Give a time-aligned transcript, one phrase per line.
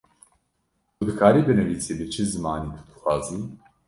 [0.95, 3.39] Tu dikarî binîvisî bi çi zimanî tu dixwazî.